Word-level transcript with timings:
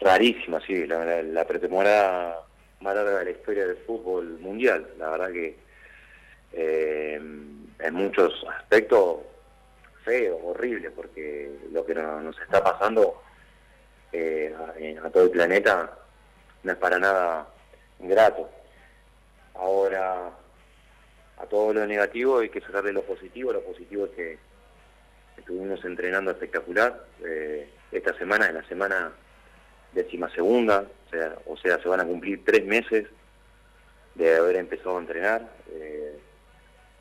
rarísima, 0.00 0.60
sí, 0.60 0.86
la, 0.86 1.44
pretemporada 1.46 2.40
más 2.80 2.94
larga 2.94 3.18
de 3.18 3.24
la 3.24 3.30
historia 3.30 3.66
del 3.66 3.76
fútbol 3.78 4.38
mundial. 4.40 4.86
La 4.98 5.10
verdad 5.10 5.32
que 5.32 5.56
eh, 6.52 7.14
en 7.16 7.94
muchos 7.94 8.44
aspectos 8.58 9.18
feo, 10.04 10.38
horrible, 10.44 10.90
porque 10.92 11.50
lo 11.72 11.84
que 11.84 11.94
nos 11.94 12.38
está 12.40 12.62
pasando 12.62 13.20
eh, 14.12 14.54
a, 15.02 15.10
todo 15.10 15.24
el 15.24 15.30
planeta 15.30 15.98
no 16.62 16.72
es 16.72 16.78
para 16.78 16.98
nada 16.98 17.48
grato. 17.98 18.48
Ahora, 19.54 20.30
a 21.38 21.46
todo 21.46 21.72
lo 21.72 21.86
negativo 21.86 22.38
hay 22.38 22.48
que 22.48 22.60
sacarle 22.60 22.92
lo 22.92 23.02
positivo. 23.02 23.52
Lo 23.52 23.62
positivo 23.62 24.04
es 24.06 24.10
que 24.12 24.38
estuvimos 25.38 25.84
entrenando 25.84 26.30
espectacular. 26.30 27.04
Eh, 27.24 27.68
esta 27.90 28.16
semana 28.16 28.46
es 28.46 28.54
la 28.54 28.64
semana 28.68 29.12
décima 29.96 30.30
segunda, 30.30 30.86
o 31.06 31.10
sea, 31.10 31.38
o 31.46 31.56
sea, 31.56 31.82
se 31.82 31.88
van 31.88 32.00
a 32.00 32.04
cumplir 32.04 32.44
tres 32.44 32.64
meses 32.64 33.06
de 34.14 34.36
haber 34.36 34.56
empezado 34.56 34.96
a 34.96 35.00
entrenar. 35.00 35.50
Eh, 35.72 36.18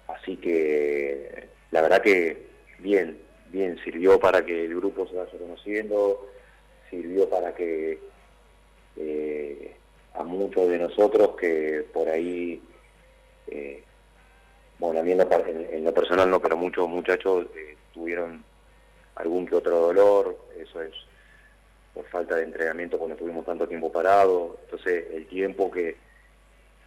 así 0.07 0.37
que 0.37 1.49
la 1.71 1.81
verdad 1.81 2.01
que 2.01 2.47
bien, 2.79 3.19
bien, 3.51 3.77
sirvió 3.83 4.19
para 4.19 4.45
que 4.45 4.65
el 4.65 4.75
grupo 4.75 5.07
se 5.07 5.15
vaya 5.15 5.37
conociendo, 5.37 6.27
sirvió 6.89 7.29
para 7.29 7.53
que 7.53 7.99
eh, 8.97 9.75
a 10.13 10.23
muchos 10.23 10.69
de 10.69 10.79
nosotros 10.79 11.35
que 11.37 11.85
por 11.93 12.07
ahí, 12.07 12.61
eh, 13.47 13.83
bueno, 14.79 15.01
a 15.01 15.03
mí 15.03 15.11
en 15.11 15.83
lo, 15.83 15.93
personal 15.93 16.29
no, 16.29 16.39
pero 16.39 16.57
muchos 16.57 16.87
muchachos 16.87 17.47
eh, 17.55 17.75
tuvieron 17.93 18.43
algún 19.15 19.45
que 19.45 19.55
otro 19.55 19.79
dolor, 19.79 20.37
eso 20.57 20.81
es 20.81 20.93
por 21.95 22.05
falta 22.07 22.35
de 22.35 22.43
entrenamiento 22.43 22.97
cuando 22.99 23.15
estuvimos 23.15 23.45
tanto 23.45 23.67
tiempo 23.67 23.91
parado, 23.91 24.57
entonces 24.65 25.05
el 25.13 25.25
tiempo 25.27 25.71
que, 25.71 25.95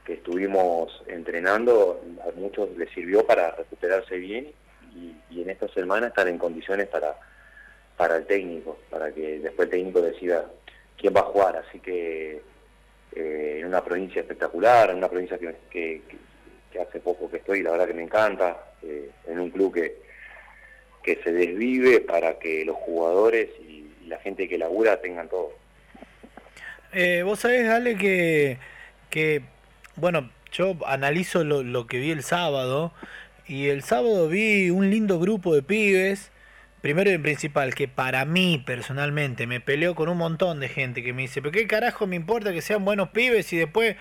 que 0.04 0.12
estuvimos 0.14 1.02
entrenando 1.06 2.00
a 2.22 2.38
muchos 2.38 2.76
les 2.76 2.90
sirvió 2.90 3.26
para 3.26 3.52
recuperarse 3.52 4.18
bien 4.18 4.52
y, 4.94 5.40
en 5.40 5.50
esta 5.50 5.68
semana 5.68 6.08
estar 6.08 6.28
en 6.28 6.36
condiciones 6.36 6.88
para, 6.88 7.16
para 7.96 8.16
el 8.16 8.26
técnico, 8.26 8.78
para 8.90 9.12
que 9.12 9.38
después 9.38 9.66
el 9.66 9.70
técnico 9.70 10.02
decida 10.02 10.44
quién 10.96 11.14
va 11.16 11.20
a 11.20 11.24
jugar. 11.24 11.56
Así 11.56 11.78
que 11.80 12.42
eh, 13.14 13.56
en 13.60 13.66
una 13.66 13.82
provincia 13.82 14.20
espectacular, 14.20 14.90
en 14.90 14.96
una 14.96 15.08
provincia 15.08 15.38
que, 15.70 16.02
hace 16.78 17.00
poco 17.00 17.30
que 17.30 17.38
estoy, 17.38 17.62
la 17.62 17.70
verdad 17.72 17.86
que 17.86 17.94
me 17.94 18.02
encanta, 18.02 18.72
eh, 18.82 19.10
en 19.26 19.40
un 19.40 19.50
club 19.50 19.74
que, 19.74 20.02
que 21.02 21.16
se 21.22 21.32
desvive 21.32 22.00
para 22.00 22.38
que 22.38 22.64
los 22.64 22.76
jugadores 22.76 23.48
la 24.08 24.18
gente 24.18 24.48
que 24.48 24.58
labura 24.58 25.00
tengan 25.00 25.28
todo. 25.28 25.52
Eh, 26.92 27.22
vos 27.24 27.40
sabés, 27.40 27.68
Ale, 27.68 27.96
que, 27.96 28.58
que 29.10 29.42
bueno, 29.96 30.30
yo 30.52 30.76
analizo 30.86 31.44
lo, 31.44 31.62
lo 31.62 31.86
que 31.86 31.98
vi 31.98 32.10
el 32.10 32.22
sábado 32.22 32.92
y 33.46 33.68
el 33.68 33.82
sábado 33.82 34.28
vi 34.28 34.70
un 34.70 34.90
lindo 34.90 35.18
grupo 35.18 35.54
de 35.54 35.62
pibes. 35.62 36.30
Primero 36.80 37.10
y 37.10 37.18
principal, 37.18 37.74
que 37.74 37.88
para 37.88 38.24
mí 38.24 38.62
personalmente 38.64 39.48
me 39.48 39.60
peleó 39.60 39.96
con 39.96 40.08
un 40.08 40.16
montón 40.16 40.60
de 40.60 40.68
gente 40.68 41.02
que 41.02 41.12
me 41.12 41.22
dice, 41.22 41.42
pero 41.42 41.50
qué 41.50 41.66
carajo 41.66 42.06
me 42.06 42.14
importa 42.14 42.52
que 42.52 42.62
sean 42.62 42.84
buenos 42.84 43.08
pibes 43.08 43.52
y 43.52 43.56
después 43.56 43.96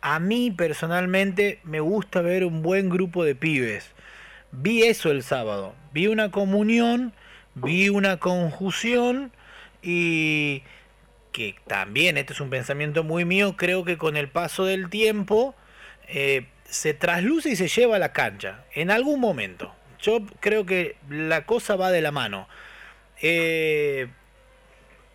a 0.00 0.18
mí 0.18 0.50
personalmente 0.50 1.58
me 1.64 1.80
gusta 1.80 2.22
ver 2.22 2.44
un 2.44 2.62
buen 2.62 2.88
grupo 2.88 3.22
de 3.22 3.34
pibes. 3.34 3.90
Vi 4.50 4.84
eso 4.84 5.10
el 5.10 5.22
sábado, 5.22 5.74
vi 5.92 6.06
una 6.06 6.30
comunión, 6.30 7.12
vi 7.56 7.88
una 7.88 8.18
conjunción 8.18 9.32
y 9.82 10.62
que 11.32 11.56
también, 11.66 12.16
este 12.16 12.32
es 12.32 12.40
un 12.40 12.50
pensamiento 12.50 13.02
muy 13.02 13.24
mío, 13.24 13.56
creo 13.56 13.84
que 13.84 13.98
con 13.98 14.16
el 14.16 14.28
paso 14.28 14.64
del 14.64 14.88
tiempo 14.88 15.54
eh, 16.08 16.46
se 16.64 16.94
trasluce 16.94 17.50
y 17.50 17.56
se 17.56 17.68
lleva 17.68 17.96
a 17.96 17.98
la 17.98 18.12
cancha 18.12 18.64
en 18.74 18.90
algún 18.90 19.20
momento. 19.20 19.74
Yo 20.00 20.20
creo 20.40 20.66
que 20.66 20.96
la 21.08 21.46
cosa 21.46 21.76
va 21.76 21.90
de 21.90 22.02
la 22.02 22.12
mano. 22.12 22.48
Eh, 23.22 24.08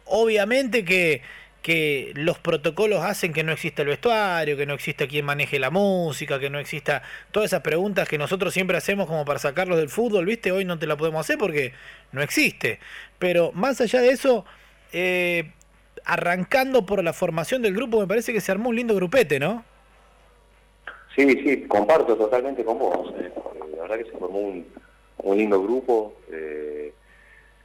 obviamente 0.05 0.83
que, 0.83 1.21
que, 1.61 2.11
los 2.15 2.39
protocolos 2.39 3.03
hacen 3.03 3.33
que 3.33 3.43
no 3.43 3.51
exista 3.51 3.81
el 3.81 3.89
vestuario, 3.89 4.57
que 4.57 4.65
no 4.65 4.73
exista 4.73 5.07
quien 5.07 5.25
maneje 5.25 5.59
la 5.59 5.69
música, 5.69 6.39
que 6.39 6.49
no 6.49 6.59
exista 6.59 7.03
todas 7.31 7.51
esas 7.51 7.61
preguntas 7.61 8.07
que 8.07 8.17
nosotros 8.17 8.53
siempre 8.53 8.77
hacemos 8.77 9.07
como 9.07 9.25
para 9.25 9.39
sacarlos 9.39 9.77
del 9.77 9.89
fútbol, 9.89 10.25
¿viste? 10.25 10.51
Hoy 10.51 10.65
no 10.65 10.79
te 10.79 10.87
la 10.87 10.97
podemos 10.97 11.21
hacer 11.21 11.37
porque 11.37 11.73
no 12.11 12.21
existe. 12.21 12.79
Pero 13.19 13.51
más 13.53 13.79
allá 13.81 14.01
de 14.01 14.09
eso, 14.09 14.45
eh, 14.93 15.51
arrancando 16.05 16.85
por 16.85 17.03
la 17.03 17.13
formación 17.13 17.61
del 17.61 17.75
grupo, 17.75 17.99
me 17.99 18.07
parece 18.07 18.33
que 18.33 18.41
se 18.41 18.51
armó 18.51 18.69
un 18.69 18.75
lindo 18.75 18.95
grupete, 18.95 19.39
¿no? 19.39 19.63
Sí, 21.15 21.27
sí, 21.43 21.63
comparto 21.67 22.15
totalmente 22.15 22.63
con 22.63 22.79
vos. 22.79 23.13
Eh, 23.17 23.31
la 23.75 23.81
verdad 23.83 23.97
que 23.97 24.05
se 24.05 24.17
formó 24.17 24.39
un, 24.39 25.37
lindo 25.37 25.61
grupo. 25.61 26.15
Eh, 26.31 26.93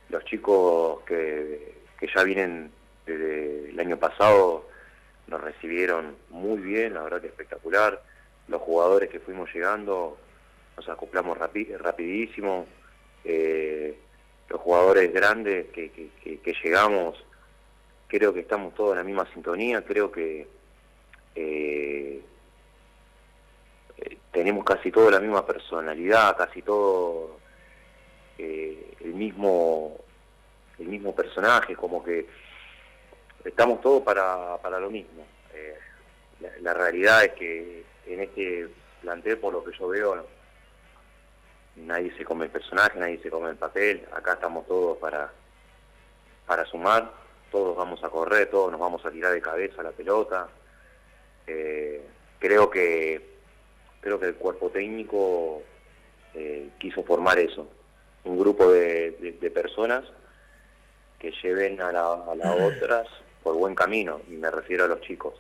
los 0.09 0.25
chicos 0.25 1.01
que, 1.07 1.75
ya 2.15 2.23
vienen 2.23 2.71
desde 3.07 3.71
el 3.71 3.81
año 3.81 3.99
pasado 3.99 4.69
nos 5.29 5.41
recibieron 5.41 6.17
muy 6.31 6.59
bien, 6.61 6.95
la 6.95 7.03
verdad 7.03 7.21
que 7.21 7.29
espectacular. 7.29 8.03
Los 8.49 8.61
jugadores 8.63 9.09
que 9.09 9.21
fuimos 9.21 9.53
llegando 9.53 10.19
nos 10.77 10.89
acoplamos 10.89 11.39
rapidísimo. 11.39 12.67
Eh, 13.25 13.99
los 14.49 14.61
jugadores 14.61 15.13
grandes 15.13 15.67
que, 15.73 16.11
llegamos, 16.63 17.25
creo 18.07 18.33
que 18.33 18.41
estamos 18.41 18.75
todos 18.75 18.93
en 18.93 18.99
la 18.99 19.05
misma 19.05 19.27
sintonía, 19.33 19.83
creo 19.85 20.13
que 20.13 20.47
tenemos 24.37 24.65
casi 24.65 24.93
toda 24.93 25.13
la 25.13 25.21
misma 25.21 25.47
personalidad, 25.47 26.37
casi 26.37 26.61
todo 26.61 27.39
eh, 28.37 28.95
el 29.01 29.15
mismo 29.15 29.97
el 30.79 30.89
mismo 30.89 31.15
personaje, 31.15 31.75
como 31.75 32.05
que 32.05 32.27
estamos 33.47 33.81
todos 33.81 34.03
para, 34.03 34.59
para 34.59 34.79
lo 34.79 34.91
mismo. 34.91 35.25
Eh, 35.55 35.79
la, 36.61 36.75
realidad 36.75 37.25
es 37.25 37.33
que 37.33 37.85
en 38.07 38.21
este 38.21 38.69
plantel, 39.01 39.39
por 39.39 39.53
lo 39.53 39.65
que 39.65 39.77
yo 39.77 39.89
veo, 39.89 40.27
nadie 41.77 42.15
se 42.17 42.25
come 42.25 42.47
el 42.47 42.51
personaje, 42.51 42.99
nadie 42.99 43.19
se 43.23 43.31
come 43.31 43.51
el 43.51 43.57
papel, 43.57 44.07
acá 44.13 44.35
estamos 44.35 44.67
todos 44.67 44.99
para, 44.99 45.33
para 46.47 46.65
sumar, 46.67 47.11
todos 47.51 47.77
vamos 47.77 48.03
a 48.03 48.09
correr, 48.09 48.51
todos 48.51 48.71
nos 48.71 48.81
vamos 48.81 49.05
a 49.05 49.11
tirar 49.11 49.33
de 49.33 49.41
cabeza 49.41 49.81
a 49.81 49.85
la 49.85 49.93
pelota. 49.93 50.49
Eh, 51.47 52.05
creo 52.39 52.71
que 52.71 53.37
creo 54.01 54.21
que 54.21 54.27
el 54.27 54.35
cuerpo 54.37 54.71
técnico 54.71 55.63
eh, 56.35 56.71
quiso 56.79 57.03
formar 57.03 57.39
eso, 57.39 57.67
un 58.25 58.39
grupo 58.39 58.71
de, 58.71 59.51
personas 59.53 60.05
que 61.19 61.33
lleven 61.43 61.81
a, 61.81 61.91
las 61.93 62.61
otras 62.61 63.09
por 63.47 63.55
buen 63.55 63.77
camino, 63.77 64.21
y 64.29 64.33
me 64.33 64.51
refiero 64.51 64.87
a 64.87 64.89
los 64.89 65.01
chicos. 65.03 65.35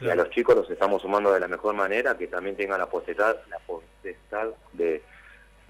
Y 0.00 0.08
a 0.08 0.16
los 0.16 0.28
chicos 0.30 0.56
los 0.56 0.68
estamos 0.68 1.02
sumando 1.02 1.32
de 1.32 1.38
la 1.38 1.46
mejor 1.46 1.72
manera, 1.72 2.18
que 2.18 2.26
también 2.26 2.56
tengan 2.56 2.80
la 2.80 2.86
potestad, 2.86 3.36
la 3.48 3.60
potestad 3.60 4.48
de, 4.72 5.00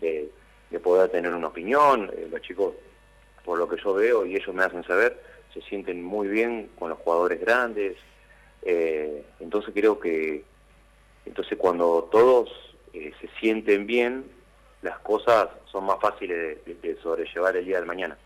de, 0.01 0.81
poder 0.83 1.11
tener 1.11 1.35
una 1.35 1.49
opinión. 1.49 2.11
Eh, 2.17 2.27
los 2.31 2.41
chicos, 2.41 2.73
por 3.45 3.59
lo 3.59 3.69
que 3.69 3.77
yo 3.85 3.93
veo 3.93 4.25
y 4.25 4.35
ellos 4.35 4.55
me 4.55 4.65
hacen 4.65 4.83
saber, 4.85 5.23
se 5.53 5.61
sienten 5.61 6.03
muy 6.03 6.29
bien 6.29 6.71
con 6.79 6.89
los 6.89 6.99
jugadores 7.01 7.39
grandes. 7.39 7.99
Eh, 8.63 9.27
entonces 9.39 9.75
creo 9.75 10.01
que 10.01 10.45
entonces 11.27 11.59
cuando 11.59 12.09
todos 12.11 12.49
eh, 12.95 13.13
se 13.21 13.29
sienten 13.41 13.87
bien, 13.87 14.25
las 14.81 14.99
cosas 15.01 15.49
son 15.71 15.85
más 15.85 16.01
fáciles 16.01 16.65
de, 16.65 16.97
sobrellevar 17.03 17.59
el 17.59 17.67
día 17.67 17.81
de 17.81 17.87
mañana. 17.87 18.17